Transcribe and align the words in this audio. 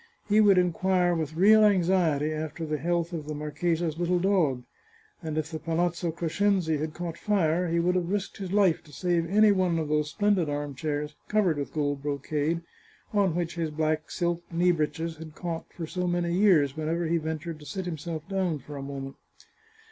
He 0.27 0.41
would 0.41 0.57
inquire 0.57 1.13
with 1.13 1.35
real 1.35 1.63
anxiety 1.63 2.31
after 2.33 2.65
the 2.65 2.79
health 2.79 3.13
of 3.13 3.27
the 3.27 3.35
marchesa's 3.35 3.99
little 3.99 4.17
dog, 4.17 4.63
and 5.21 5.37
if 5.37 5.51
the 5.51 5.59
Palazzo 5.59 6.09
Crescenzi 6.11 6.77
had 6.79 6.95
caught 6.95 7.19
fire 7.19 7.67
he 7.67 7.79
would 7.79 7.93
have 7.93 8.09
risked 8.09 8.37
his 8.37 8.51
life 8.51 8.83
to 8.85 8.91
save 8.91 9.29
any 9.29 9.51
one 9.51 9.77
of 9.77 9.89
those 9.89 10.09
splendid 10.09 10.49
arm 10.49 10.73
chairs 10.73 11.13
covered 11.27 11.59
with 11.59 11.71
gold 11.75 12.01
brocade, 12.01 12.61
on 13.13 13.35
which 13.35 13.53
his 13.53 13.69
black 13.69 14.09
silk 14.09 14.43
knee 14.51 14.71
breeches 14.71 15.17
had 15.17 15.35
caught 15.35 15.71
for 15.71 15.85
so 15.85 16.07
many 16.07 16.33
years 16.33 16.75
whenever 16.75 17.05
he 17.05 17.17
ventured 17.17 17.59
to 17.59 17.65
sit 17.67 17.85
himself 17.85 18.27
down 18.27 18.57
for 18.57 18.77
a 18.77 18.81
mo 18.81 18.99
ment. 19.01 19.15